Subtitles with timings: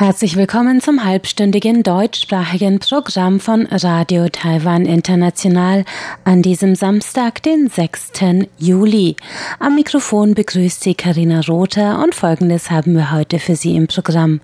[0.00, 5.84] Herzlich willkommen zum halbstündigen deutschsprachigen Programm von Radio Taiwan International
[6.24, 8.12] an diesem Samstag, den 6.
[8.56, 9.16] Juli.
[9.58, 14.40] Am Mikrofon begrüßt Sie Karina Rother und Folgendes haben wir heute für Sie im Programm.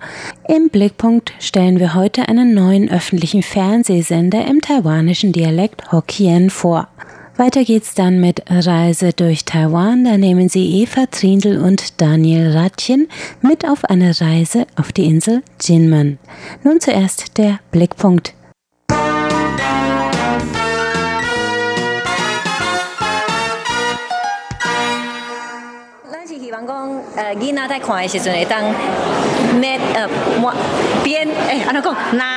[0.46, 6.88] Im Blickpunkt stellen wir heute einen neuen öffentlichen Fernsehsender im taiwanischen Dialekt Hokkien vor.
[7.37, 10.03] Weiter geht's dann mit Reise durch Taiwan.
[10.05, 13.07] Da nehmen Sie Eva Trindl und Daniel Ratchen
[13.41, 16.19] mit auf eine Reise auf die Insel Jinmen.
[16.63, 18.33] Nun zuerst der Blickpunkt.
[27.17, 28.61] Äh, 囡仔在看的时阵会当
[29.59, 30.07] 咩呃
[31.03, 31.93] 边诶，安怎讲？
[32.13, 32.34] 拿拿拿拿看拿。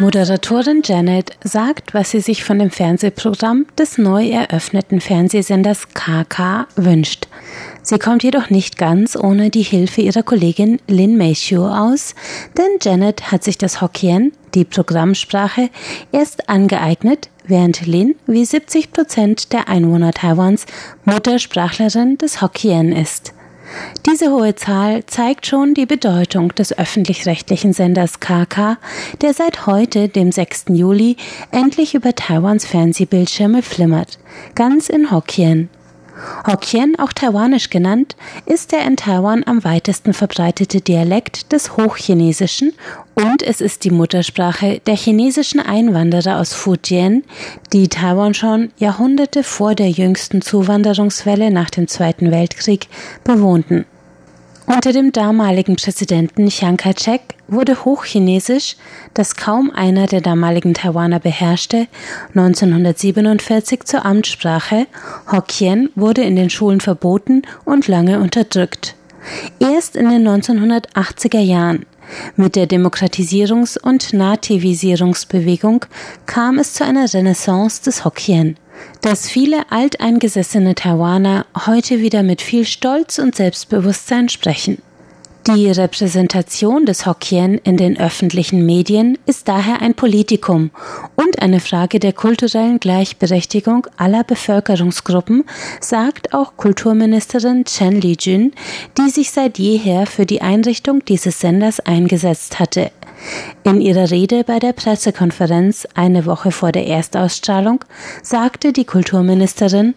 [0.00, 7.28] Moderatorin Janet sagt, was sie sich von dem Fernsehprogramm des neu eröffneten Fernsehsenders KK wünscht.
[7.82, 12.14] Sie kommt jedoch nicht ganz ohne die Hilfe ihrer Kollegin Lin Meishu aus,
[12.56, 15.70] denn Janet hat sich das Hokkien, die Programmsprache,
[16.12, 20.66] erst angeeignet, während Lin wie 70 Prozent der Einwohner Taiwans
[21.04, 23.33] Muttersprachlerin des Hokkien ist.
[24.06, 28.78] Diese hohe Zahl zeigt schon die Bedeutung des öffentlich-rechtlichen Senders KK,
[29.22, 30.66] der seit heute, dem 6.
[30.68, 31.16] Juli,
[31.50, 34.18] endlich über Taiwans Fernsehbildschirme flimmert,
[34.54, 35.70] ganz in Hokkien.
[36.46, 42.72] Hokkien, auch taiwanisch genannt, ist der in Taiwan am weitesten verbreitete Dialekt des Hochchinesischen
[43.14, 47.24] und es ist die Muttersprache der chinesischen Einwanderer aus Fujian,
[47.72, 52.88] die Taiwan schon Jahrhunderte vor der jüngsten Zuwanderungswelle nach dem Zweiten Weltkrieg
[53.24, 53.86] bewohnten.
[54.66, 58.76] Unter dem damaligen Präsidenten Chiang Kai-shek wurde Hochchinesisch,
[59.12, 61.86] das kaum einer der damaligen Taiwaner beherrschte,
[62.34, 64.86] 1947 zur Amtssprache,
[65.30, 68.94] Hokkien wurde in den Schulen verboten und lange unterdrückt.
[69.58, 71.86] Erst in den 1980er Jahren
[72.36, 75.86] mit der Demokratisierungs- und Nativisierungsbewegung
[76.26, 78.56] kam es zu einer Renaissance des Hokkien
[79.00, 84.78] dass viele alteingesessene Taiwaner heute wieder mit viel Stolz und Selbstbewusstsein sprechen.
[85.46, 90.70] Die Repräsentation des Hokkien in den öffentlichen Medien ist daher ein Politikum
[91.16, 95.44] und eine Frage der kulturellen Gleichberechtigung aller Bevölkerungsgruppen,
[95.80, 98.52] sagt auch Kulturministerin Chen Li-jun,
[98.96, 102.90] die sich seit jeher für die Einrichtung dieses Senders eingesetzt hatte.
[103.64, 107.84] In ihrer Rede bei der Pressekonferenz eine Woche vor der Erstausstrahlung
[108.22, 109.94] sagte die Kulturministerin,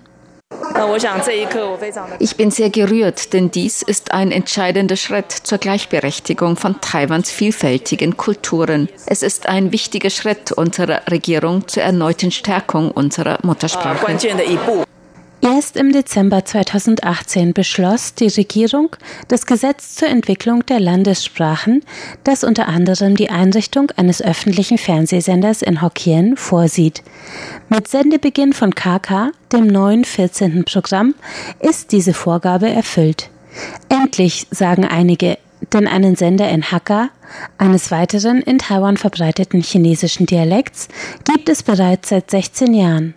[2.20, 8.16] ich bin sehr gerührt, denn dies ist ein entscheidender Schritt zur Gleichberechtigung von Taiwans vielfältigen
[8.16, 8.88] Kulturen.
[9.06, 14.06] Es ist ein wichtiger Schritt unserer Regierung zur erneuten Stärkung unserer Muttersprache.
[15.42, 18.96] Erst im Dezember 2018 beschloss die Regierung
[19.28, 21.84] das Gesetz zur Entwicklung der Landessprachen,
[22.24, 27.04] das unter anderem die Einrichtung eines öffentlichen Fernsehsenders in Hokkien vorsieht.
[27.70, 30.66] Mit Sendebeginn von KK, dem neuen 14.
[30.66, 31.14] Programm,
[31.60, 33.30] ist diese Vorgabe erfüllt.
[33.90, 35.38] Endlich, sagen einige,
[35.72, 37.10] denn einen Sender in Hakka,
[37.60, 40.88] eines weiteren in Taiwan verbreiteten chinesischen Dialekts,
[41.26, 43.14] gibt es bereits seit 16 Jahren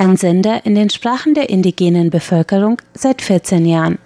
[0.00, 3.98] ein Sender in den Sprachen der indigenen Bevölkerung seit 14 Jahren.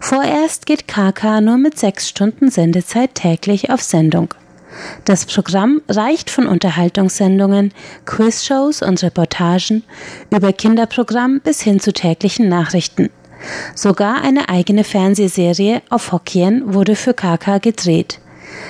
[0.00, 4.32] Vorerst geht KK nur mit sechs Stunden Sendezeit täglich auf Sendung.
[5.04, 7.72] Das Programm reicht von Unterhaltungssendungen,
[8.06, 9.84] Quizshows und Reportagen
[10.30, 13.10] über Kinderprogramm bis hin zu täglichen Nachrichten.
[13.74, 18.18] Sogar eine eigene Fernsehserie auf Hokkien wurde für KK gedreht.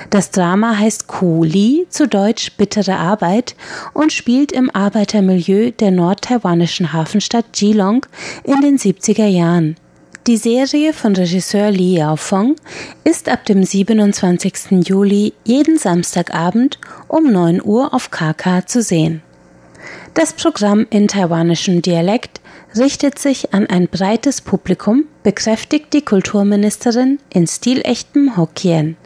[0.09, 3.55] Das Drama heißt Kuli, zu Deutsch bittere Arbeit,
[3.93, 8.05] und spielt im Arbeitermilieu der nordtaiwanischen Hafenstadt Geelong
[8.43, 9.75] in den 70er Jahren.
[10.27, 12.57] Die Serie von Regisseur Li Yaofeng
[13.05, 14.85] ist ab dem 27.
[14.85, 19.21] Juli jeden Samstagabend um 9 Uhr auf KK zu sehen.
[20.15, 22.41] Das Programm in taiwanischem Dialekt
[22.75, 28.97] richtet sich an ein breites Publikum, bekräftigt die Kulturministerin in stilechtem Hokkien.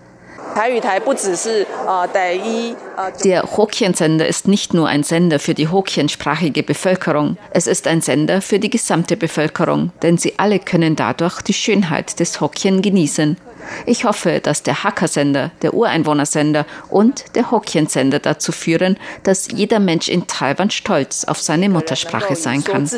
[3.23, 8.41] Der Hokkien-Sender ist nicht nur ein Sender für die Hokkien-sprachige Bevölkerung, es ist ein Sender
[8.41, 13.37] für die gesamte Bevölkerung, denn sie alle können dadurch die Schönheit des Hokkien genießen.
[13.85, 20.09] Ich hoffe, dass der Hakka-Sender, der Ureinwohnersender und der Hokkien-Sender dazu führen, dass jeder Mensch
[20.09, 22.89] in Taiwan stolz auf seine Muttersprache sein kann.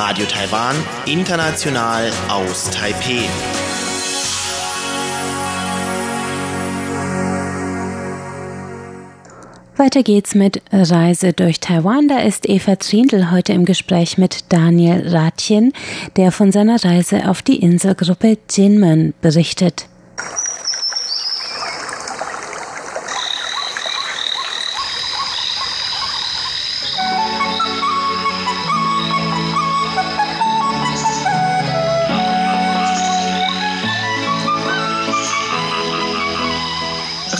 [0.00, 3.28] Radio Taiwan, international aus Taipeh.
[9.76, 12.06] Weiter geht's mit Reise durch Taiwan.
[12.06, 15.72] Da ist Eva Trindl heute im Gespräch mit Daniel Ratjen,
[16.14, 19.88] der von seiner Reise auf die Inselgruppe Jinmen berichtet.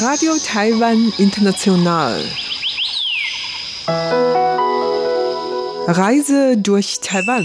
[0.00, 2.22] Radio Taiwan International.
[5.88, 7.44] Reise durch Taiwan.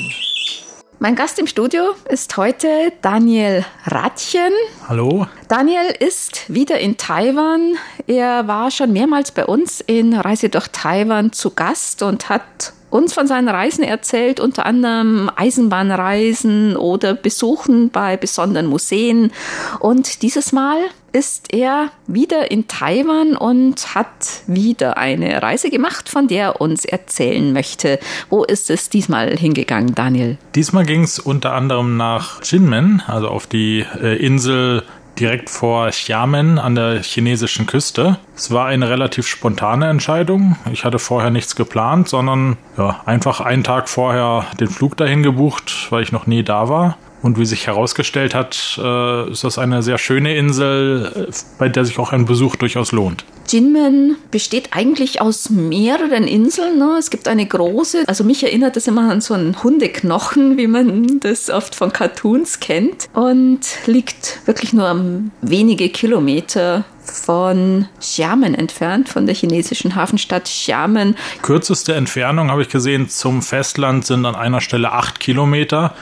[1.00, 4.52] Mein Gast im Studio ist heute Daniel Ratchen.
[4.88, 5.26] Hallo.
[5.48, 7.76] Daniel ist wieder in Taiwan.
[8.06, 13.16] Er war schon mehrmals bei uns in Reise durch Taiwan zu Gast und hat uns
[13.16, 19.32] von seinen Reisen erzählt, unter anderem Eisenbahnreisen oder Besuchen bei besonderen Museen.
[19.80, 20.78] Und dieses Mal
[21.14, 26.86] ist er wieder in Taiwan und hat wieder eine Reise gemacht, von der er uns
[26.86, 28.00] erzählen möchte.
[28.30, 30.38] Wo ist es diesmal hingegangen, Daniel?
[30.56, 34.84] Diesmal ging es unter anderem nach Jinmen, also auf die äh, Insel
[35.20, 38.18] direkt vor Xiamen an der chinesischen Küste.
[38.36, 40.58] Es war eine relativ spontane Entscheidung.
[40.72, 45.88] Ich hatte vorher nichts geplant, sondern ja, einfach einen Tag vorher den Flug dahin gebucht,
[45.92, 46.98] weil ich noch nie da war.
[47.24, 51.86] Und wie sich herausgestellt hat, äh, ist das eine sehr schöne Insel, äh, bei der
[51.86, 53.24] sich auch ein Besuch durchaus lohnt.
[53.48, 56.78] Jinmen besteht eigentlich aus mehreren Inseln.
[56.78, 56.98] Ne?
[57.00, 61.22] Es gibt eine große, also mich erinnert das immer an so einen Hundeknochen, wie man
[61.22, 63.08] das oft von Cartoons kennt.
[63.14, 64.94] Und liegt wirklich nur
[65.42, 71.16] wenige Kilometer von Xiamen entfernt, von der chinesischen Hafenstadt Xiamen.
[71.42, 75.94] Kürzeste Entfernung habe ich gesehen zum Festland sind an einer Stelle acht Kilometer.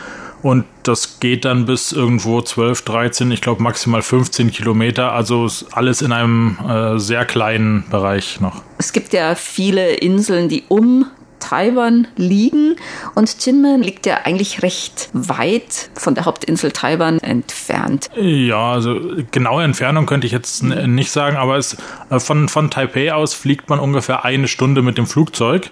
[0.42, 5.12] Und das geht dann bis irgendwo 12, 13, ich glaube maximal 15 Kilometer.
[5.14, 8.64] Also alles in einem äh, sehr kleinen Bereich noch.
[8.78, 11.06] Es gibt ja viele Inseln, die um
[11.52, 12.78] Taiwan liegen
[13.14, 18.10] und Jinmen liegt ja eigentlich recht weit von der Hauptinsel Taiwan entfernt.
[18.16, 18.98] Ja, also
[19.32, 21.76] genaue Entfernung könnte ich jetzt nicht sagen, aber es,
[22.10, 25.70] äh, von, von Taipei aus fliegt man ungefähr eine Stunde mit dem Flugzeug.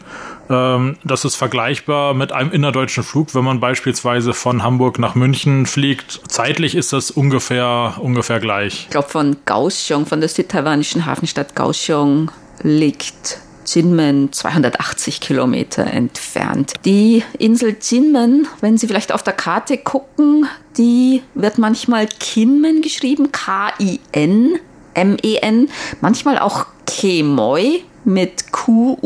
[0.49, 5.65] Ähm, das ist vergleichbar mit einem innerdeutschen Flug, wenn man beispielsweise von Hamburg nach München
[5.65, 6.19] fliegt.
[6.27, 8.83] Zeitlich ist das ungefähr, ungefähr gleich.
[8.83, 12.31] Ich glaube, von Kaohsiung, von der südtaiwanischen Hafenstadt Kaohsiung
[12.63, 13.39] liegt
[13.74, 16.74] Jinmen 280 Kilometer entfernt.
[16.86, 23.31] Die Insel Jinmen, wenn Sie vielleicht auf der Karte gucken, die wird manchmal Kinmen geschrieben,
[23.31, 24.60] K-I-N,
[24.94, 25.69] M-E-N,
[26.01, 29.04] manchmal auch Kemoy mit Q-U-E-M-O-Y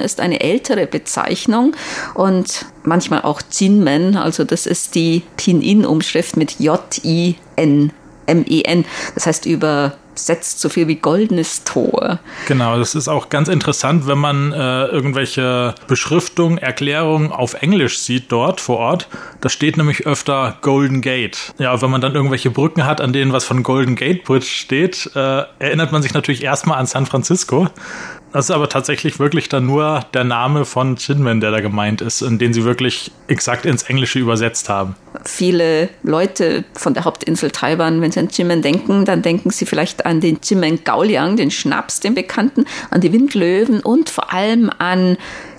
[0.00, 1.76] ist eine ältere Bezeichnung
[2.14, 7.92] und manchmal auch Jinmen, also das ist die Pinyin-Umschrift mit J-I-N.
[8.28, 8.84] M-E-N,
[9.14, 12.18] das heißt über setzt so viel wie goldenes Tor.
[12.46, 18.32] Genau, das ist auch ganz interessant, wenn man äh, irgendwelche Beschriftungen, Erklärungen auf Englisch sieht
[18.32, 19.08] dort vor Ort.
[19.40, 21.54] Da steht nämlich öfter Golden Gate.
[21.58, 25.10] Ja, wenn man dann irgendwelche Brücken hat, an denen was von Golden Gate Bridge steht,
[25.14, 27.68] äh, erinnert man sich natürlich erstmal an San Francisco.
[28.36, 32.20] Das ist aber tatsächlich wirklich dann nur der Name von Chinmen, der da gemeint ist
[32.20, 34.94] und den sie wirklich exakt ins Englische übersetzt haben.
[35.24, 40.04] Viele Leute von der Hauptinsel Taiwan, wenn sie an Chinmen denken, dann denken sie vielleicht
[40.04, 45.16] an den Chinmen Gauliang, den Schnaps, den bekannten, an die Windlöwen und vor allem an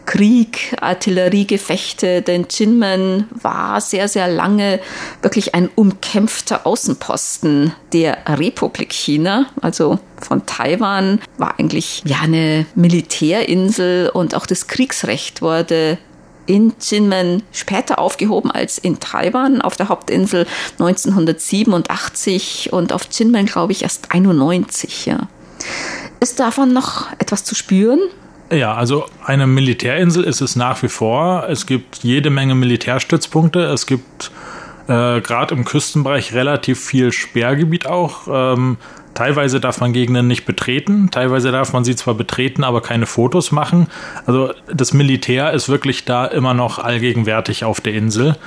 [0.08, 4.80] Krieg, Artilleriegefechte, denn Jinmen war sehr, sehr lange
[5.22, 14.10] wirklich ein umkämpfter Außenposten der Republik China, also von Taiwan, war eigentlich ja eine Militärinsel
[14.10, 15.98] und auch das Kriegsrecht wurde
[16.46, 20.48] in Jinmen später aufgehoben als in Taiwan auf der Hauptinsel
[20.80, 25.06] 1987 und auf Jinmen glaube ich erst 91.
[25.06, 25.28] Ja.
[26.22, 28.00] Ist davon noch etwas zu spüren?
[28.50, 31.48] Ja, also eine Militärinsel ist es nach wie vor.
[31.50, 33.60] Es gibt jede Menge Militärstützpunkte.
[33.60, 34.32] Es gibt
[34.88, 38.27] äh, gerade im Küstenbereich relativ viel Sperrgebiet auch.
[38.30, 38.77] Ähm,
[39.13, 43.51] teilweise darf man Gegenden nicht betreten, teilweise darf man sie zwar betreten, aber keine Fotos
[43.51, 43.88] machen.
[44.25, 48.38] Also das Militär ist wirklich da immer noch allgegenwärtig auf der Insel.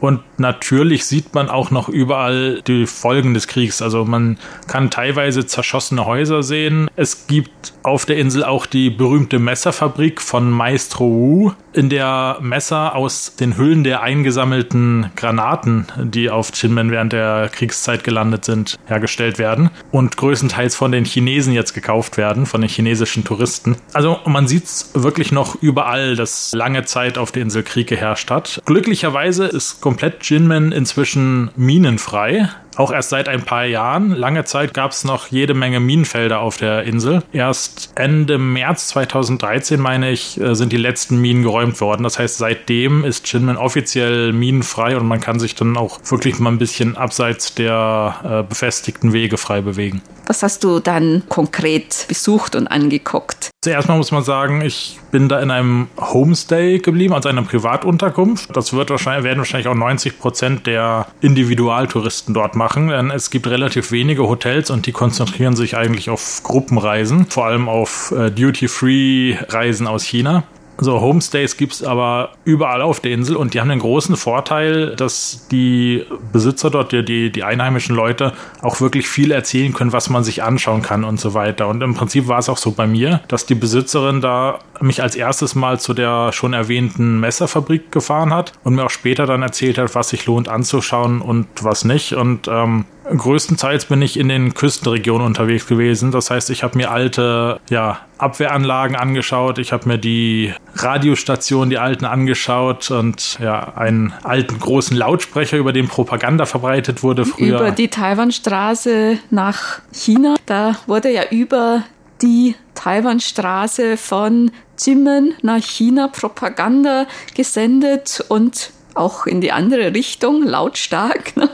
[0.00, 3.82] Und natürlich sieht man auch noch überall die Folgen des Kriegs.
[3.82, 6.88] Also man kann teilweise zerschossene Häuser sehen.
[6.96, 12.96] Es gibt auf der Insel auch die berühmte Messerfabrik von Maestro Wu, in der Messer
[12.96, 19.38] aus den Hüllen der eingesammelten Granaten, die auf Chinmen während der Kriegszeit gelandet sind, hergestellt
[19.38, 23.76] werden und größtenteils von den Chinesen jetzt gekauft werden, von den chinesischen Touristen.
[23.92, 28.30] Also man sieht es wirklich noch überall, dass lange Zeit auf der Insel Krieg geherrscht
[28.30, 28.60] hat.
[28.64, 32.48] Glücklicherweise ist komplett Jinmen inzwischen minenfrei.
[32.76, 34.10] Auch erst seit ein paar Jahren.
[34.14, 37.24] Lange Zeit gab es noch jede Menge Minenfelder auf der Insel.
[37.32, 42.04] Erst Ende März 2013, meine ich, äh, sind die letzten Minen geräumt worden.
[42.04, 46.52] Das heißt, seitdem ist Jinmen offiziell minenfrei und man kann sich dann auch wirklich mal
[46.52, 50.02] ein bisschen abseits der äh, befestigten Wege frei bewegen.
[50.30, 53.50] Was hast du dann konkret besucht und angeguckt?
[53.64, 58.56] Zuerst mal muss man sagen, ich bin da in einem Homestay geblieben, also einer Privatunterkunft.
[58.56, 63.48] Das wird wahrscheinlich, werden wahrscheinlich auch 90 Prozent der Individualtouristen dort machen, denn es gibt
[63.48, 69.88] relativ wenige Hotels und die konzentrieren sich eigentlich auf Gruppenreisen, vor allem auf äh, Duty-Free-Reisen
[69.88, 70.44] aus China.
[70.80, 74.96] So Homestays gibt es aber überall auf der Insel und die haben den großen Vorteil,
[74.96, 78.32] dass die Besitzer dort, die, die einheimischen Leute,
[78.62, 81.68] auch wirklich viel erzählen können, was man sich anschauen kann und so weiter.
[81.68, 85.16] Und im Prinzip war es auch so bei mir, dass die Besitzerin da mich als
[85.16, 89.76] erstes mal zu der schon erwähnten Messerfabrik gefahren hat und mir auch später dann erzählt
[89.76, 92.14] hat, was sich lohnt anzuschauen und was nicht.
[92.14, 96.10] Und ähm, größtenteils bin ich in den Küstenregionen unterwegs gewesen.
[96.10, 101.78] Das heißt, ich habe mir alte ja, Abwehranlagen angeschaut, ich habe mir die Radiostationen, die
[101.78, 107.60] alten angeschaut und ja, einen alten großen Lautsprecher, über den Propaganda verbreitet wurde früher.
[107.60, 111.84] Über die Taiwanstraße nach China, da wurde ja über
[112.22, 121.36] die Taiwanstraße von Jimen nach China Propaganda gesendet und auch in die andere Richtung, lautstark.
[121.36, 121.48] Ne?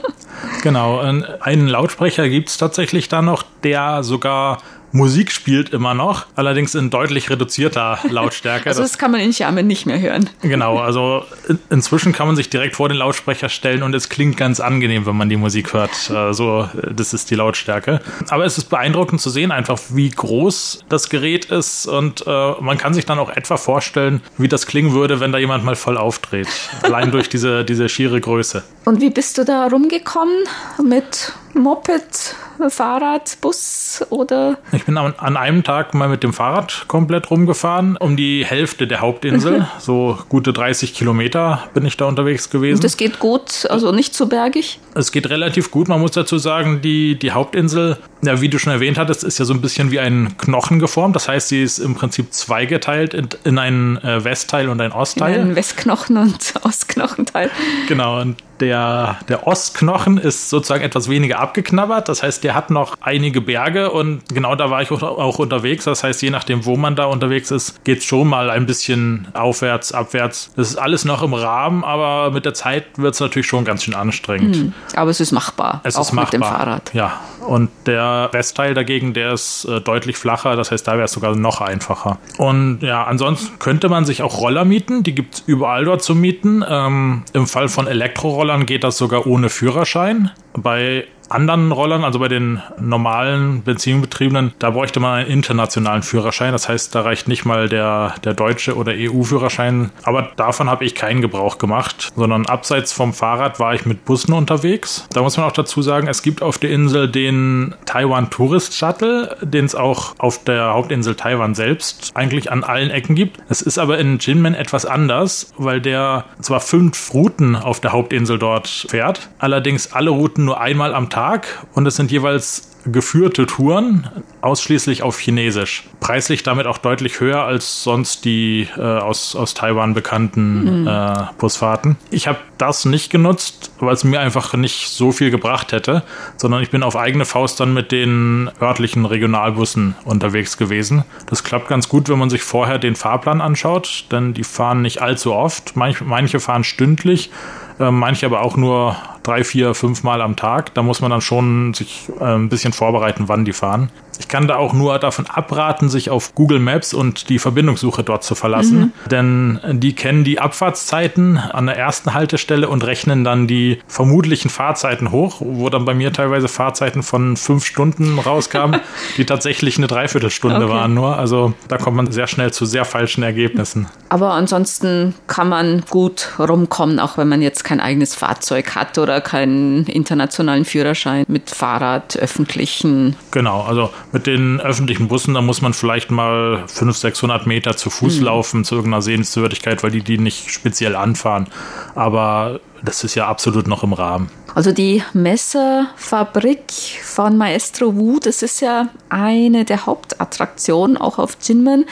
[0.63, 4.59] Genau, einen Lautsprecher gibt es tatsächlich da noch, der sogar
[4.91, 8.69] Musik spielt immer noch, allerdings in deutlich reduzierter Lautstärke.
[8.69, 10.29] also das, das, kann man in Xiamen nicht mehr hören.
[10.41, 14.37] Genau, also in, inzwischen kann man sich direkt vor den Lautsprecher stellen und es klingt
[14.37, 16.11] ganz angenehm, wenn man die Musik hört.
[16.11, 18.01] Also das ist die Lautstärke.
[18.29, 22.77] Aber es ist beeindruckend zu sehen, einfach wie groß das Gerät ist und äh, man
[22.77, 25.97] kann sich dann auch etwa vorstellen, wie das klingen würde, wenn da jemand mal voll
[25.97, 26.47] aufdreht.
[26.81, 28.63] Allein durch diese, diese schiere Größe.
[28.85, 30.35] Und wie bist du da rumgekommen
[30.83, 32.35] mit Moped,
[32.69, 34.57] Fahrrad, Bus oder?
[34.71, 39.01] Ich bin an, einem Tag mal mit dem Fahrrad komplett rumgefahren, um die Hälfte der
[39.01, 39.59] Hauptinsel.
[39.59, 39.65] Mhm.
[39.79, 42.77] So gute 30 Kilometer bin ich da unterwegs gewesen.
[42.77, 44.79] Und das geht gut, also nicht zu bergig?
[44.95, 45.87] Es geht relativ gut.
[45.87, 49.45] Man muss dazu sagen, die, die Hauptinsel, ja, wie du schon erwähnt hattest, ist ja
[49.45, 51.15] so ein bisschen wie ein Knochen geformt.
[51.15, 55.35] Das heißt, sie ist im Prinzip zweigeteilt in, in einen äh, Westteil und ein Ostteil.
[55.35, 57.49] In einen Westknochen und Ostknochenteil.
[57.87, 62.09] Genau, und der, der Ostknochen ist sozusagen etwas weniger abgeknabbert.
[62.09, 65.85] Das heißt, der hat noch einige Berge und genau da war ich auch unterwegs.
[65.85, 69.27] Das heißt, je nachdem, wo man da unterwegs ist, geht es schon mal ein bisschen
[69.33, 70.51] aufwärts, abwärts.
[70.55, 73.83] Das ist alles noch im Rahmen, aber mit der Zeit wird es natürlich schon ganz
[73.83, 74.55] schön anstrengend.
[74.55, 75.81] Hm, aber es ist machbar.
[75.83, 76.25] Es auch ist machbar.
[76.25, 76.93] mit dem Fahrrad.
[76.93, 77.19] Ja.
[77.47, 80.55] Und der Westteil dagegen, der ist äh, deutlich flacher.
[80.57, 82.19] Das heißt, da wäre es sogar noch einfacher.
[82.37, 85.03] Und ja, ansonsten könnte man sich auch Roller mieten.
[85.03, 86.63] Die gibt es überall dort zu mieten.
[86.67, 90.31] Ähm, Im Fall von Elektrorollern geht das sogar ohne Führerschein.
[90.53, 96.51] Bei anderen Rollern, also bei den normalen Benzinbetriebenen, da bräuchte man einen internationalen Führerschein.
[96.51, 99.91] Das heißt, da reicht nicht mal der, der deutsche oder EU-Führerschein.
[100.03, 104.33] Aber davon habe ich keinen Gebrauch gemacht, sondern abseits vom Fahrrad war ich mit Bussen
[104.33, 105.07] unterwegs.
[105.13, 109.37] Da muss man auch dazu sagen, es gibt auf der Insel den Taiwan Tourist Shuttle,
[109.41, 113.39] den es auch auf der Hauptinsel Taiwan selbst eigentlich an allen Ecken gibt.
[113.49, 118.39] Es ist aber in Jinmen etwas anders, weil der zwar fünf Routen auf der Hauptinsel
[118.39, 123.47] dort fährt, allerdings alle Routen nur einmal am Tag Tag und es sind jeweils geführte
[123.47, 124.07] Touren,
[124.41, 125.89] ausschließlich auf Chinesisch.
[125.99, 130.87] Preislich damit auch deutlich höher als sonst die äh, aus, aus Taiwan bekannten mhm.
[130.87, 131.97] äh, Busfahrten.
[132.11, 136.03] Ich habe das nicht genutzt, weil es mir einfach nicht so viel gebracht hätte,
[136.37, 141.03] sondern ich bin auf eigene Faust dann mit den örtlichen Regionalbussen unterwegs gewesen.
[141.25, 145.01] Das klappt ganz gut, wenn man sich vorher den Fahrplan anschaut, denn die fahren nicht
[145.01, 145.75] allzu oft.
[145.75, 147.31] Manch, manche fahren stündlich
[147.79, 150.73] äh, manche aber auch nur drei, vier, fünf Mal am Tag.
[150.73, 153.89] Da muss man dann schon sich äh, ein bisschen vorbereiten, wann die fahren.
[154.19, 158.23] Ich kann da auch nur davon abraten, sich auf Google Maps und die Verbindungssuche dort
[158.23, 159.09] zu verlassen, mhm.
[159.09, 165.11] denn die kennen die Abfahrtszeiten an der ersten Haltestelle und rechnen dann die vermutlichen Fahrzeiten
[165.11, 168.81] hoch, wo dann bei mir teilweise Fahrzeiten von fünf Stunden rauskamen,
[169.17, 170.69] die tatsächlich eine Dreiviertelstunde okay.
[170.69, 171.17] waren nur.
[171.17, 173.87] Also da kommt man sehr schnell zu sehr falschen Ergebnissen.
[174.09, 179.21] Aber ansonsten kann man gut rumkommen, auch wenn man jetzt kein eigenes Fahrzeug hat oder
[179.21, 183.15] keinen internationalen Führerschein mit Fahrrad, öffentlichen.
[183.31, 187.89] Genau, also mit den öffentlichen Bussen, da muss man vielleicht mal 500, 600 Meter zu
[187.89, 188.25] Fuß mhm.
[188.25, 191.47] laufen zu irgendeiner Sehenswürdigkeit, weil die die nicht speziell anfahren.
[191.95, 194.29] Aber das ist ja absolut noch im Rahmen.
[194.55, 196.71] Also die Messerfabrik
[197.03, 201.85] von Maestro Wu, das ist ja eine der Hauptattraktionen auch auf Jinmen.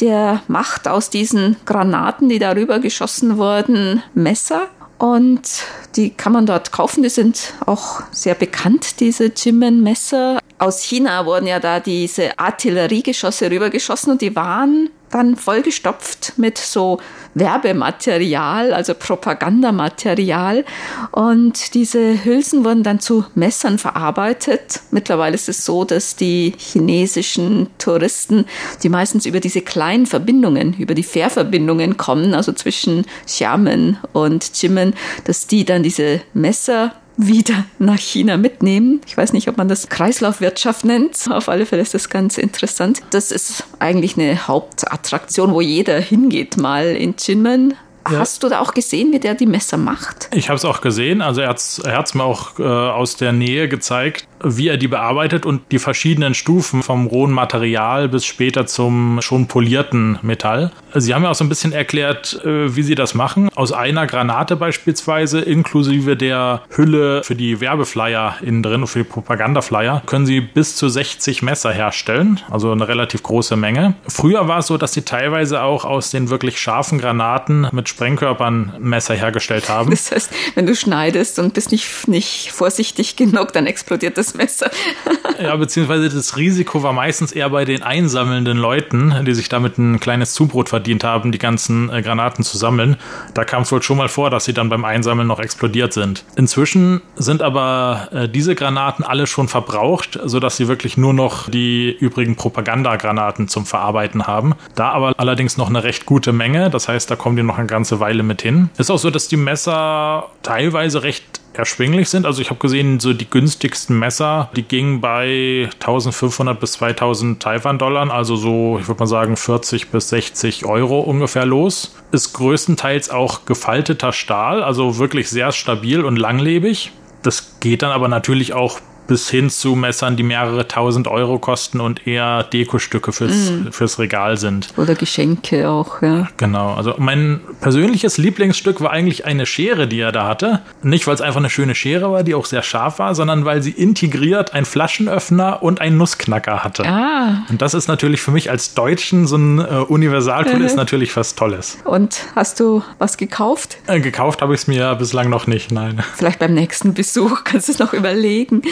[0.00, 4.62] Der macht aus diesen Granaten, die darüber geschossen wurden, Messer.
[4.98, 5.62] Und
[5.96, 7.02] die kann man dort kaufen.
[7.02, 10.40] Die sind auch sehr bekannt, diese Jimen-Messer.
[10.60, 17.00] Aus China wurden ja da diese Artilleriegeschosse rübergeschossen und die waren dann vollgestopft mit so
[17.32, 20.66] Werbematerial, also Propagandamaterial.
[21.12, 24.80] Und diese Hülsen wurden dann zu Messern verarbeitet.
[24.90, 28.44] Mittlerweile ist es so, dass die chinesischen Touristen,
[28.82, 34.92] die meistens über diese kleinen Verbindungen, über die Fährverbindungen kommen, also zwischen Xiamen und Jimen,
[35.24, 36.92] dass die dann diese Messer
[37.26, 39.00] wieder nach China mitnehmen.
[39.06, 41.30] Ich weiß nicht, ob man das Kreislaufwirtschaft nennt.
[41.30, 43.00] Auf alle Fälle ist das ganz interessant.
[43.10, 47.74] Das ist eigentlich eine Hauptattraktion, wo jeder hingeht, mal in Jinmen.
[48.10, 48.18] Ja.
[48.18, 50.30] Hast du da auch gesehen, wie der die Messer macht?
[50.32, 51.20] Ich habe es auch gesehen.
[51.20, 55.46] Also er hat es mir auch äh, aus der Nähe gezeigt wie er die bearbeitet
[55.46, 60.72] und die verschiedenen Stufen vom rohen Material bis später zum schon polierten Metall.
[60.94, 63.48] Sie haben ja auch so ein bisschen erklärt, äh, wie sie das machen.
[63.54, 70.02] Aus einer Granate beispielsweise, inklusive der Hülle für die Werbeflyer innen drin, für die Propagandaflyer,
[70.06, 73.94] können sie bis zu 60 Messer herstellen, also eine relativ große Menge.
[74.08, 78.74] Früher war es so, dass sie teilweise auch aus den wirklich scharfen Granaten mit Sprengkörpern
[78.78, 79.90] Messer hergestellt haben.
[79.90, 84.70] Das heißt, wenn du schneidest und bist nicht, nicht vorsichtig genug, dann explodiert das Messer.
[85.42, 90.00] ja, beziehungsweise das Risiko war meistens eher bei den einsammelnden Leuten, die sich damit ein
[90.00, 92.96] kleines Zubrot verdient haben, die ganzen äh, Granaten zu sammeln.
[93.34, 96.24] Da kam es wohl schon mal vor, dass sie dann beim Einsammeln noch explodiert sind.
[96.36, 101.90] Inzwischen sind aber äh, diese Granaten alle schon verbraucht, sodass sie wirklich nur noch die
[101.98, 104.54] übrigen Propagandagranaten zum Verarbeiten haben.
[104.74, 107.66] Da aber allerdings noch eine recht gute Menge, das heißt, da kommen die noch eine
[107.66, 108.70] ganze Weile mit hin.
[108.78, 112.26] Ist auch so, dass die Messer teilweise recht erschwinglich sind.
[112.26, 118.10] Also ich habe gesehen, so die günstigsten Messer, die gingen bei 1500 bis 2000 Taiwan-Dollar,
[118.10, 121.94] also so, ich würde mal sagen, 40 bis 60 Euro ungefähr los.
[122.12, 126.92] Ist größtenteils auch gefalteter Stahl, also wirklich sehr stabil und langlebig.
[127.22, 131.80] Das geht dann aber natürlich auch bis hin zu Messern, die mehrere tausend Euro kosten
[131.80, 133.72] und eher Dekostücke fürs, mm.
[133.72, 134.68] fürs Regal sind.
[134.76, 136.28] Oder Geschenke auch, ja.
[136.36, 136.74] Genau.
[136.74, 140.60] Also mein persönliches Lieblingsstück war eigentlich eine Schere, die er da hatte.
[140.84, 143.62] Nicht, weil es einfach eine schöne Schere war, die auch sehr scharf war, sondern weil
[143.62, 146.86] sie integriert einen Flaschenöffner und einen Nussknacker hatte.
[146.86, 147.44] Ah.
[147.48, 151.34] Und das ist natürlich für mich als Deutschen so ein äh, Universaltool ist natürlich was
[151.34, 151.78] Tolles.
[151.82, 153.78] Und hast du was gekauft?
[153.88, 156.00] Äh, gekauft habe ich es mir bislang noch nicht, nein.
[156.14, 158.62] Vielleicht beim nächsten Besuch kannst du es noch überlegen.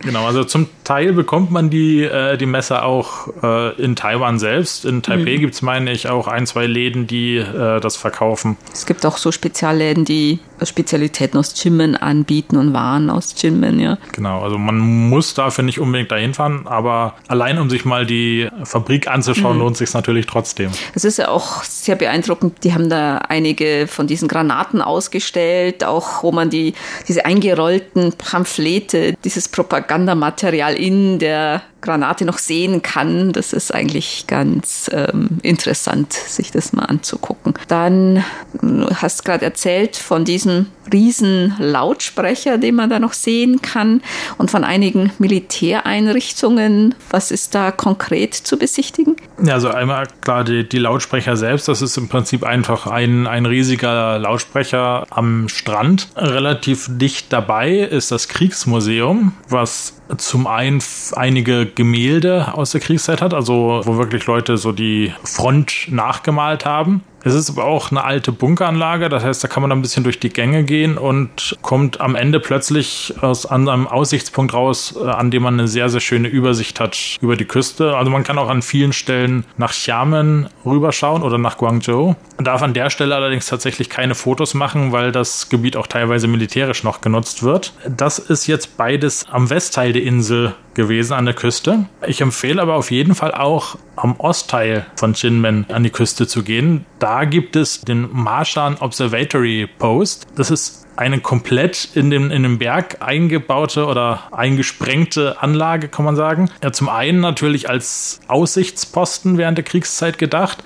[0.00, 4.84] Genau, also zum Teil bekommt man die, äh, die Messer auch äh, in Taiwan selbst.
[4.84, 5.40] In Taipei mhm.
[5.40, 8.56] gibt es, meine ich, auch ein, zwei Läden, die äh, das verkaufen.
[8.72, 13.98] Es gibt auch so Spezialläden, die Spezialitäten aus Jinmen anbieten und Waren aus Jinmen, ja.
[14.12, 18.48] Genau, also man muss dafür nicht unbedingt dahin fahren, aber allein um sich mal die
[18.64, 19.62] Fabrik anzuschauen, mhm.
[19.62, 20.70] lohnt sich natürlich trotzdem.
[20.94, 22.62] Es ist ja auch sehr beeindruckend.
[22.64, 26.74] Die haben da einige von diesen Granaten ausgestellt, auch wo man die,
[27.08, 33.32] diese eingerollten Pamphlete, dieses Propagandamaterial in der Granate noch sehen kann.
[33.32, 37.54] Das ist eigentlich ganz ähm, interessant, sich das mal anzugucken.
[37.68, 38.24] Dann
[38.60, 44.02] du hast gerade erzählt von diesem riesen Lautsprecher, den man da noch sehen kann
[44.38, 46.94] und von einigen Militäreinrichtungen.
[47.10, 49.16] Was ist da konkret zu besichtigen?
[49.42, 51.68] Ja, also einmal klar die, die Lautsprecher selbst.
[51.68, 56.08] Das ist im Prinzip einfach ein, ein riesiger Lautsprecher am Strand.
[56.16, 63.34] Relativ dicht dabei ist das Kriegsmuseum, was zum einen einige Gemälde aus der Kriegszeit hat,
[63.34, 67.02] also wo wirklich Leute so die Front nachgemalt haben.
[67.24, 70.20] Es ist aber auch eine alte Bunkeranlage, das heißt, da kann man ein bisschen durch
[70.20, 75.42] die Gänge gehen und kommt am Ende plötzlich aus einem Aussichtspunkt raus, äh, an dem
[75.42, 77.96] man eine sehr, sehr schöne Übersicht hat über die Küste.
[77.96, 82.14] Also man kann auch an vielen Stellen nach Xiamen rüberschauen oder nach Guangzhou.
[82.36, 86.28] Man darf an der Stelle allerdings tatsächlich keine Fotos machen, weil das Gebiet auch teilweise
[86.28, 87.72] militärisch noch genutzt wird.
[87.88, 91.86] Das ist jetzt beides am Westteil der Insel gewesen an der Küste.
[92.06, 96.42] Ich empfehle aber auf jeden Fall auch am Ostteil von Jinmen an die Küste zu
[96.42, 96.84] gehen.
[96.98, 100.26] Da gibt es den Marshan Observatory Post.
[100.34, 106.16] Das ist eine komplett in den, in den Berg eingebaute oder eingesprengte Anlage, kann man
[106.16, 106.50] sagen.
[106.62, 110.64] Ja, zum einen natürlich als Aussichtsposten während der Kriegszeit gedacht.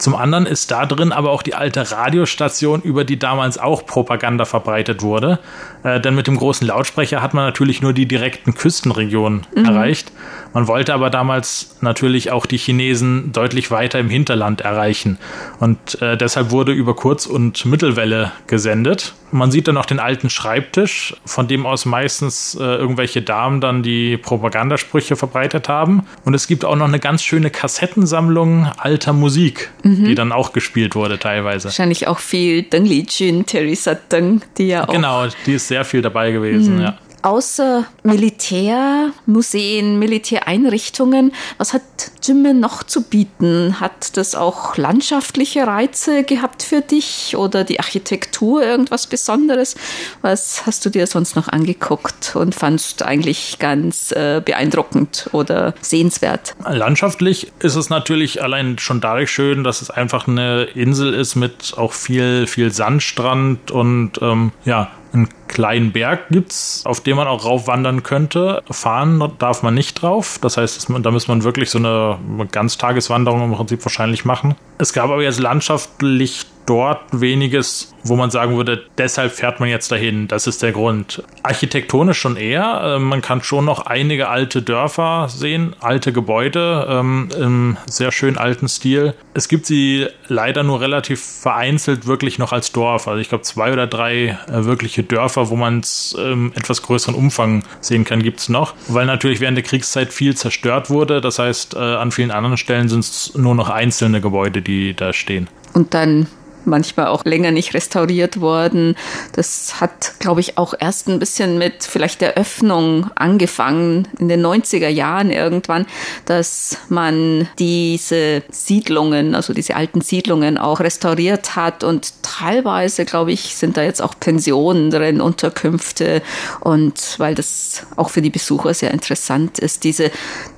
[0.00, 4.46] Zum anderen ist da drin aber auch die alte Radiostation, über die damals auch Propaganda
[4.46, 5.38] verbreitet wurde.
[5.82, 9.64] Äh, denn mit dem großen Lautsprecher hat man natürlich nur die direkten Küstenregionen mhm.
[9.66, 10.10] erreicht.
[10.54, 15.18] Man wollte aber damals natürlich auch die Chinesen deutlich weiter im Hinterland erreichen.
[15.58, 19.12] Und äh, deshalb wurde über Kurz- und Mittelwelle gesendet.
[19.32, 23.82] Man sieht dann auch den alten Schreibtisch, von dem aus meistens äh, irgendwelche Damen dann
[23.82, 26.02] die Propagandasprüche verbreitet haben.
[26.24, 30.04] Und es gibt auch noch eine ganz schöne Kassettensammlung alter Musik, mhm.
[30.04, 31.66] die dann auch gespielt wurde teilweise.
[31.66, 34.92] Wahrscheinlich auch viel Deng Lijun, Theresa Deng, die ja auch.
[34.92, 36.82] Genau, die ist sehr viel dabei gewesen, mhm.
[36.82, 41.82] ja außer Militärmuseen, Militäreinrichtungen, was hat
[42.22, 43.80] Jimen noch zu bieten?
[43.80, 49.76] Hat das auch landschaftliche Reize gehabt für dich oder die Architektur irgendwas Besonderes?
[50.22, 56.54] Was hast du dir sonst noch angeguckt und fandst eigentlich ganz äh, beeindruckend oder sehenswert?
[56.68, 61.74] Landschaftlich ist es natürlich allein schon dadurch schön, dass es einfach eine Insel ist mit
[61.76, 67.44] auch viel, viel Sandstrand und ähm, ja, einen kleinen Berg gibt's, auf dem man auch
[67.44, 68.62] raufwandern könnte.
[68.70, 70.38] Fahren darf man nicht drauf.
[70.40, 72.18] Das heißt, da muss man wirklich so eine
[72.50, 74.54] Ganztageswanderung im Prinzip wahrscheinlich machen.
[74.78, 79.90] Es gab aber jetzt landschaftlich dort weniges, wo man sagen würde, deshalb fährt man jetzt
[79.90, 80.28] dahin.
[80.28, 81.22] Das ist der Grund.
[81.42, 82.96] Architektonisch schon eher.
[82.96, 88.38] Äh, man kann schon noch einige alte Dörfer sehen, alte Gebäude ähm, im sehr schön
[88.38, 89.14] alten Stil.
[89.34, 93.08] Es gibt sie leider nur relativ vereinzelt wirklich noch als Dorf.
[93.08, 97.14] Also ich glaube zwei oder drei äh, wirkliche Dörfer, wo man es im etwas größeren
[97.14, 98.74] Umfang sehen kann, gibt es noch.
[98.88, 101.20] Weil natürlich während der Kriegszeit viel zerstört wurde.
[101.20, 105.12] Das heißt, äh, an vielen anderen Stellen sind es nur noch einzelne Gebäude, die da
[105.12, 105.48] stehen.
[105.72, 106.26] Und dann
[106.64, 108.96] manchmal auch länger nicht restauriert worden.
[109.32, 114.44] Das hat, glaube ich, auch erst ein bisschen mit vielleicht der Öffnung angefangen in den
[114.44, 115.86] 90er Jahren irgendwann,
[116.26, 123.56] dass man diese Siedlungen, also diese alten Siedlungen auch restauriert hat und teilweise, glaube ich,
[123.56, 126.22] sind da jetzt auch Pensionen drin, Unterkünfte
[126.60, 130.10] und weil das auch für die Besucher sehr interessant ist, diese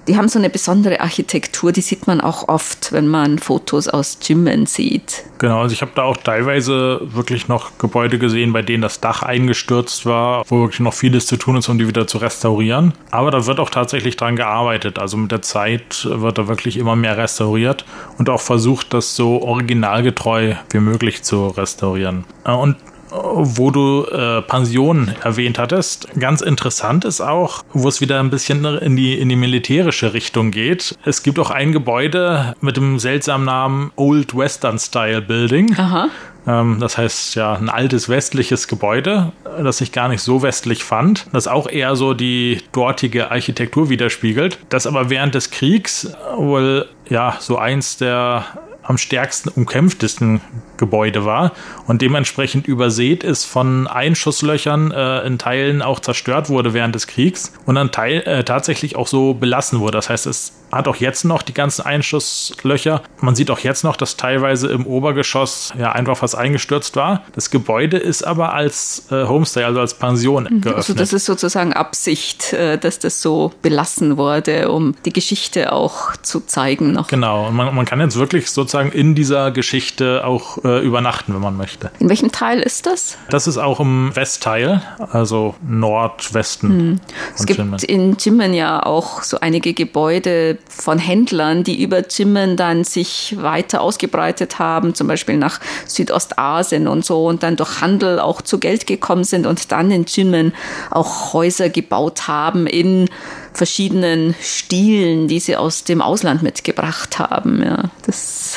[0.09, 4.19] die haben so eine besondere Architektur, die sieht man auch oft, wenn man Fotos aus
[4.23, 5.25] Jimen sieht.
[5.39, 9.23] Genau, also ich habe da auch teilweise wirklich noch Gebäude gesehen, bei denen das Dach
[9.23, 12.93] eingestürzt war, wo wirklich noch vieles zu tun ist, um die wieder zu restaurieren.
[13.11, 14.99] Aber da wird auch tatsächlich dran gearbeitet.
[14.99, 17.85] Also mit der Zeit wird da wirklich immer mehr restauriert
[18.19, 22.25] und auch versucht, das so originalgetreu wie möglich zu restaurieren.
[22.45, 22.77] Äh, und
[23.13, 26.09] wo du äh, Pension erwähnt hattest.
[26.19, 30.51] Ganz interessant ist auch, wo es wieder ein bisschen in die, in die militärische Richtung
[30.51, 30.97] geht.
[31.05, 35.75] Es gibt auch ein Gebäude mit dem seltsamen Namen Old Western Style Building.
[35.79, 36.09] Aha.
[36.47, 41.27] Ähm, das heißt ja ein altes westliches Gebäude, das ich gar nicht so westlich fand,
[41.33, 47.37] das auch eher so die dortige Architektur widerspiegelt, das aber während des Kriegs wohl ja
[47.41, 48.45] so eins der
[48.83, 50.41] am stärksten umkämpftesten
[50.77, 51.53] Gebäude war
[51.87, 57.53] und dementsprechend übersät ist von Einschusslöchern äh, in Teilen auch zerstört wurde während des Kriegs
[57.67, 59.93] und dann teil, äh, tatsächlich auch so belassen wurde.
[59.93, 63.03] Das heißt, es hat auch jetzt noch die ganzen Einschusslöcher.
[63.21, 67.23] Man sieht auch jetzt noch, dass teilweise im Obergeschoss ja einfach was eingestürzt war.
[67.35, 70.61] Das Gebäude ist aber als äh, Homestay, also als Pension mhm.
[70.63, 70.77] geöffnet.
[70.77, 76.17] Also das ist sozusagen Absicht, äh, dass das so belassen wurde, um die Geschichte auch
[76.23, 77.09] zu zeigen noch.
[77.09, 81.41] Genau, und man, man kann jetzt wirklich sozusagen in dieser Geschichte auch äh, übernachten, wenn
[81.41, 81.91] man möchte.
[81.99, 83.17] In welchem Teil ist das?
[83.31, 86.71] Das ist auch im Westteil, also Nordwesten.
[86.71, 87.01] Hm.
[87.37, 87.79] Es gibt Jimen.
[87.81, 93.81] in Jimen ja auch so einige Gebäude, von Händlern, die über Zimmern dann sich weiter
[93.81, 98.87] ausgebreitet haben, zum Beispiel nach Südostasien und so und dann durch Handel auch zu Geld
[98.87, 100.53] gekommen sind und dann in Zimmern
[100.91, 103.09] auch Häuser gebaut haben in
[103.55, 107.63] verschiedenen Stilen, die sie aus dem Ausland mitgebracht haben.
[107.63, 107.91] Ja,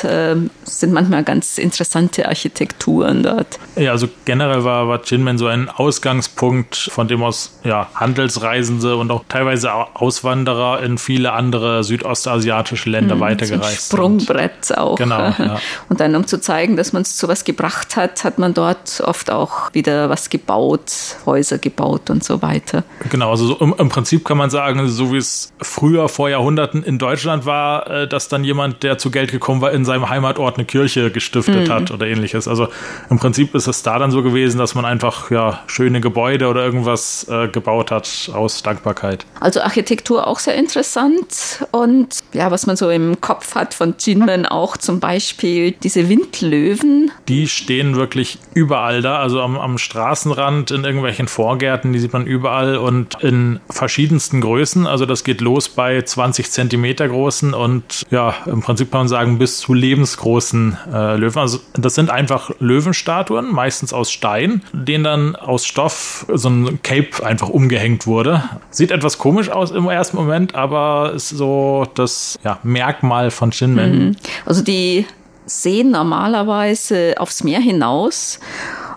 [0.02, 3.58] das äh, sind manchmal ganz interessante Architekturen dort.
[3.76, 9.10] Ja, also generell war, war Jinmen so ein Ausgangspunkt, von dem aus ja, Handelsreisende und
[9.10, 14.96] auch teilweise Auswanderer in viele andere südostasiatische Länder mhm, weitergereist so Sprungbrett auch.
[14.96, 15.16] Genau.
[15.46, 15.58] Ja.
[15.88, 19.00] Und dann, um zu zeigen, dass man es zu was gebracht hat, hat man dort
[19.04, 20.92] oft auch wieder was gebaut,
[21.24, 22.84] Häuser gebaut und so weiter.
[23.10, 26.82] Genau, also so im, im Prinzip kann man sagen, so wie es früher vor Jahrhunderten
[26.82, 30.56] in Deutschland war, äh, dass dann jemand, der zu Geld gekommen war, in seinem Heimatort
[30.58, 31.72] eine Kirche gestiftet mhm.
[31.72, 32.46] hat oder ähnliches.
[32.48, 32.68] Also
[33.08, 36.64] im Prinzip ist es da dann so gewesen, dass man einfach ja schöne Gebäude oder
[36.64, 39.24] irgendwas äh, gebaut hat aus Dankbarkeit.
[39.40, 44.46] Also Architektur auch sehr interessant und ja, was man so im Kopf hat von Jinmen
[44.46, 47.10] auch zum Beispiel diese Windlöwen.
[47.28, 52.26] Die stehen wirklich überall da, also am, am Straßenrand, in irgendwelchen Vorgärten, die sieht man
[52.26, 54.86] überall und in verschiedensten Größen.
[54.86, 59.38] Also das geht los bei 20 Zentimeter großen und ja, im Prinzip kann man sagen,
[59.38, 61.38] bis zu lebensgroßen äh, Löwen.
[61.38, 67.24] Also das sind einfach Löwenstatuen, meistens aus Stein, denen dann aus Stoff so ein Cape
[67.24, 68.42] einfach umgehängt wurde.
[68.70, 73.98] Sieht etwas komisch aus im ersten Moment, aber ist so das ja, Merkmal von Shinmen.
[73.98, 74.16] Mhm.
[74.44, 75.06] Also die
[75.46, 78.40] sehen normalerweise aufs Meer hinaus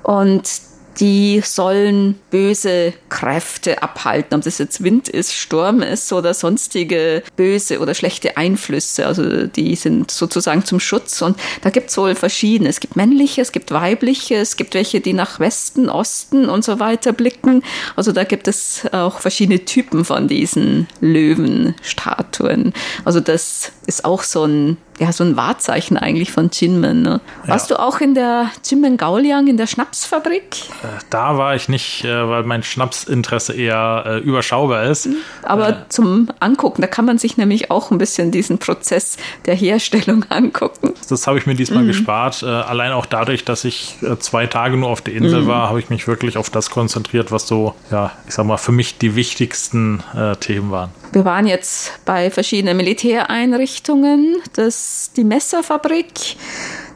[0.04, 0.69] und
[1.00, 7.80] die sollen böse Kräfte abhalten, ob das jetzt Wind ist, Sturm ist oder sonstige böse
[7.80, 9.08] oder schlechte Einflüsse.
[9.08, 11.22] Also die sind sozusagen zum Schutz.
[11.22, 12.70] Und da gibt es wohl verschiedene.
[12.70, 16.80] Es gibt männliche, es gibt weibliche, es gibt welche, die nach Westen, Osten und so
[16.80, 17.64] weiter blicken.
[17.96, 22.74] Also da gibt es auch verschiedene Typen von diesen Löwenstatuen.
[23.06, 27.02] Also das ist auch so ein ja, so ein Wahrzeichen eigentlich von Jinmen.
[27.02, 27.22] Ne?
[27.46, 27.78] Warst ja.
[27.78, 30.58] du auch in der Jinmen Gauliang, in der Schnapsfabrik?
[30.84, 35.08] Äh, da war ich nicht, äh, weil mein Schnapsinteresse eher äh, überschaubar ist.
[35.08, 35.16] Mhm.
[35.44, 40.26] Aber zum Angucken, da kann man sich nämlich auch ein bisschen diesen Prozess der Herstellung
[40.30, 40.94] angucken.
[41.08, 41.88] Das habe ich mir diesmal mhm.
[41.88, 42.44] gespart.
[42.44, 45.48] Allein auch dadurch, dass ich zwei Tage nur auf der Insel mhm.
[45.48, 48.72] war, habe ich mich wirklich auf das konzentriert, was so, ja, ich sag mal, für
[48.72, 50.04] mich die wichtigsten
[50.40, 50.92] Themen waren.
[51.12, 54.38] Wir waren jetzt bei verschiedenen Militäreinrichtungen.
[54.54, 56.38] Das die Messerfabrik.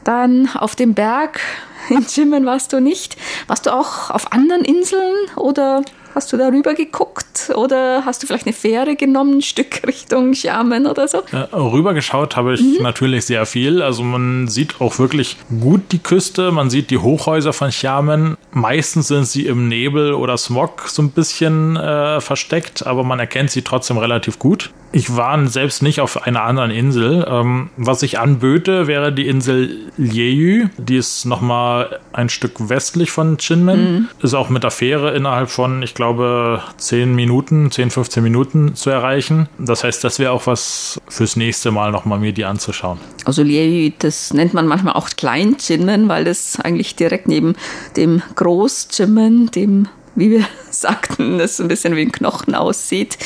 [0.04, 1.40] Dann auf dem Berg
[1.88, 3.16] in Jimen warst du nicht.
[3.46, 5.82] Warst du auch auf anderen Inseln oder
[6.14, 10.86] Hast du darüber geguckt oder hast du vielleicht eine Fähre genommen, ein Stück Richtung Xiamen
[10.86, 11.18] oder so?
[11.32, 12.82] Äh, rübergeschaut habe ich mhm.
[12.82, 13.82] natürlich sehr viel.
[13.82, 18.36] Also man sieht auch wirklich gut die Küste, man sieht die Hochhäuser von Xiamen.
[18.52, 23.50] Meistens sind sie im Nebel oder Smog so ein bisschen äh, versteckt, aber man erkennt
[23.50, 24.70] sie trotzdem relativ gut.
[24.96, 27.26] Ich war selbst nicht auf einer anderen Insel.
[27.28, 30.68] Ähm, was ich anböte, wäre die Insel Jeju.
[30.78, 33.92] Die ist nochmal ein Stück westlich von Chinmen.
[33.92, 34.08] Mhm.
[34.22, 38.74] Ist auch mit der Fähre innerhalb von, ich glaube, glaube, 10 Minuten, 10, 15 Minuten
[38.74, 39.48] zu erreichen.
[39.58, 42.98] Das heißt, das wäre auch was fürs nächste Mal nochmal mir die anzuschauen.
[43.24, 47.54] Also Liei, das nennt man manchmal auch Klein-Jinmen, weil das eigentlich direkt neben
[47.96, 50.44] dem Groß-Jinmen, dem wie wir
[50.84, 53.16] sagten, das ein bisschen wie ein Knochen aussieht.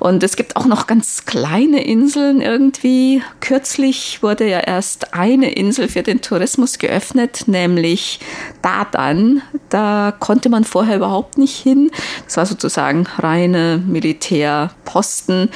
[0.00, 3.22] Und es gibt auch noch ganz kleine Inseln irgendwie.
[3.40, 8.18] Kürzlich wurde ja erst eine Insel für den Tourismus geöffnet, nämlich
[8.62, 9.42] Dadan.
[9.68, 11.92] Da konnte man vorher überhaupt nicht hin.
[12.24, 15.50] Das war sozusagen reine Militärposten.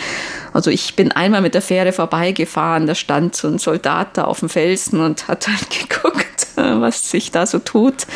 [0.53, 4.41] Also ich bin einmal mit der Fähre vorbeigefahren, da stand so ein Soldat da auf
[4.41, 8.07] dem Felsen und hat dann geguckt, was sich da so tut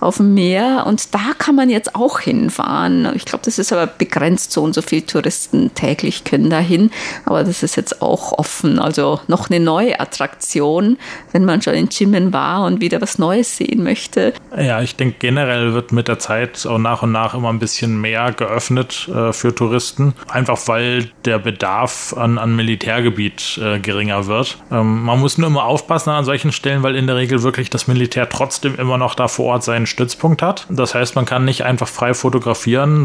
[0.00, 0.84] auf dem Meer.
[0.86, 2.69] Und da kann man jetzt auch hinfahren.
[3.14, 6.90] Ich glaube, das ist aber begrenzt, so und so viele Touristen täglich können da hin.
[7.24, 8.78] Aber das ist jetzt auch offen.
[8.78, 10.96] Also noch eine neue Attraktion,
[11.32, 14.34] wenn man schon in Jimen war und wieder was Neues sehen möchte.
[14.56, 18.00] Ja, ich denke, generell wird mit der Zeit auch nach und nach immer ein bisschen
[18.00, 20.14] mehr geöffnet äh, für Touristen.
[20.28, 24.58] Einfach weil der Bedarf an, an Militärgebiet äh, geringer wird.
[24.70, 27.88] Ähm, man muss nur immer aufpassen an solchen Stellen, weil in der Regel wirklich das
[27.88, 30.66] Militär trotzdem immer noch da vor Ort seinen Stützpunkt hat.
[30.68, 32.49] Das heißt, man kann nicht einfach frei fotografieren,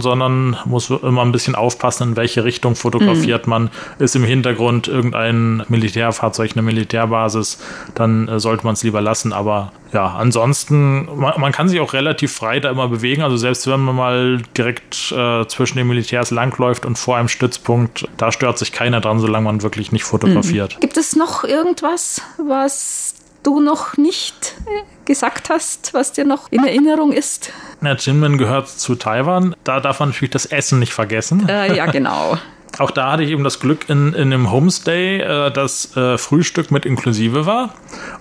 [0.01, 3.49] sondern muss immer ein bisschen aufpassen, in welche Richtung fotografiert mhm.
[3.49, 3.69] man.
[3.99, 7.59] Ist im Hintergrund irgendein Militärfahrzeug, eine Militärbasis,
[7.95, 9.33] dann äh, sollte man es lieber lassen.
[9.33, 13.21] Aber ja, ansonsten, man, man, kann sich auch relativ frei da immer bewegen.
[13.21, 18.07] Also selbst wenn man mal direkt äh, zwischen den Militärs langläuft und vor einem Stützpunkt,
[18.17, 20.75] da stört sich keiner dran, solange man wirklich nicht fotografiert.
[20.75, 20.79] Mhm.
[20.81, 23.14] Gibt es noch irgendwas, was
[23.45, 27.51] du noch nicht äh, gesagt hast, was dir noch in Erinnerung ist?
[27.81, 29.55] Ja, Jinmen gehört zu Taiwan.
[29.63, 31.47] Da darf man natürlich das Essen nicht vergessen.
[31.47, 32.37] Äh, ja, genau.
[32.77, 36.71] Auch da hatte ich eben das Glück in, in einem Homestay, äh, das äh, Frühstück
[36.71, 37.73] mit inklusive war.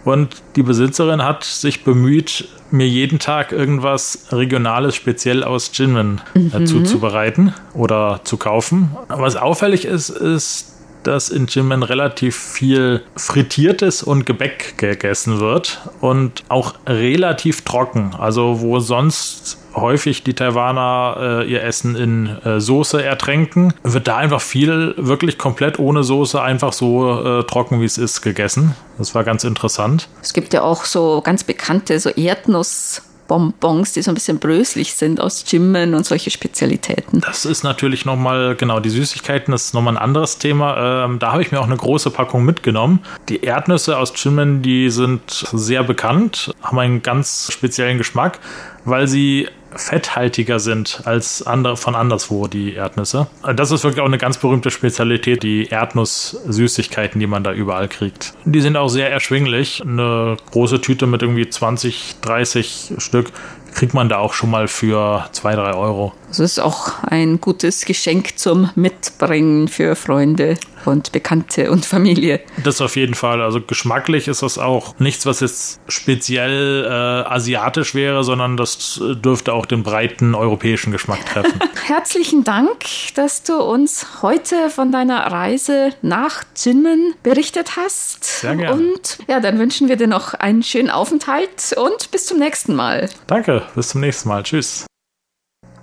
[0.05, 6.39] Und die Besitzerin hat sich bemüht, mir jeden Tag irgendwas Regionales speziell aus Jinmen äh,
[6.39, 6.67] mhm.
[6.67, 8.97] zuzubereiten oder zu kaufen.
[9.09, 10.74] Was auffällig ist, ist,
[11.07, 18.14] dass in Jinmen relativ viel Frittiertes und Gebäck gegessen wird und auch relativ trocken.
[18.19, 24.17] Also wo sonst häufig die Taiwaner äh, ihr Essen in äh, Soße ertränken, wird da
[24.17, 28.75] einfach viel wirklich komplett ohne Soße einfach so äh, trocken wie es ist gegessen.
[28.99, 30.09] Das war ganz interessant.
[30.23, 34.95] Es gibt ja auch so ganz bekannte so Erdnuss Bonbons, die so ein bisschen bröslich
[34.95, 37.21] sind aus Jimmen und solche Spezialitäten.
[37.21, 41.05] Das ist natürlich nochmal, genau, die Süßigkeiten das ist nochmal ein anderes Thema.
[41.05, 43.01] Ähm, da habe ich mir auch eine große Packung mitgenommen.
[43.29, 48.39] Die Erdnüsse aus Jimmen, die sind sehr bekannt, haben einen ganz speziellen Geschmack,
[48.85, 53.27] weil sie fetthaltiger sind als andere, von anderswo, die Erdnüsse.
[53.57, 58.35] Das ist wirklich auch eine ganz berühmte Spezialität, die Erdnuss-Süßigkeiten, die man da überall kriegt.
[58.45, 59.83] Die sind auch sehr erschwinglich.
[59.83, 63.33] Eine große Tüte mit irgendwie 20, 30 Stück
[63.75, 66.13] kriegt man da auch schon mal für zwei, drei Euro.
[66.35, 72.40] Das ist auch ein gutes Geschenk zum Mitbringen für Freunde und Bekannte und Familie.
[72.64, 73.40] Das auf jeden Fall.
[73.40, 79.53] Also geschmacklich ist das auch nichts, was jetzt speziell äh, asiatisch wäre, sondern das dürfte
[79.53, 81.61] auch den breiten europäischen Geschmack treffen.
[81.87, 88.25] Herzlichen Dank, dass du uns heute von deiner Reise nach Jinmen berichtet hast.
[88.25, 88.73] Sehr gerne.
[88.73, 93.09] Und ja, dann wünschen wir dir noch einen schönen Aufenthalt und bis zum nächsten Mal.
[93.29, 94.42] Danke, bis zum nächsten Mal.
[94.42, 94.85] Tschüss.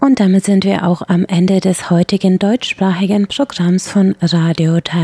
[0.04, 5.02] Und damit sind wir auch am Ende des heutigen deutschsprachigen Programms von Radio Taiwan